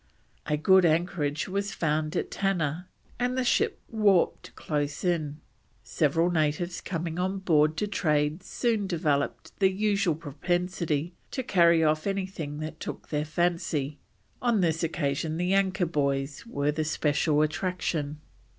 A 0.47 0.57
good 0.57 0.83
anchorage 0.83 1.47
was 1.47 1.75
found 1.75 2.15
at 2.15 2.31
Tanna, 2.31 2.87
and 3.19 3.37
the 3.37 3.43
ship 3.43 3.79
warped 3.87 4.55
close 4.55 5.03
in. 5.03 5.39
Several 5.83 6.31
natives 6.31 6.81
coming 6.81 7.19
on 7.19 7.37
board 7.37 7.77
to 7.77 7.87
trade 7.87 8.41
soon 8.41 8.87
developed 8.87 9.51
the 9.59 9.69
usual 9.71 10.15
propensity 10.15 11.13
to 11.29 11.43
carry 11.43 11.83
off 11.83 12.07
anything 12.07 12.57
that 12.61 12.79
took 12.79 13.09
their 13.09 13.25
fancy 13.25 13.99
on 14.41 14.61
this 14.61 14.81
occasion 14.81 15.37
the 15.37 15.53
anchor 15.53 15.85
buoys 15.85 16.47
were 16.47 16.71
the 16.71 16.83
special 16.83 17.43
attraction. 17.43 18.19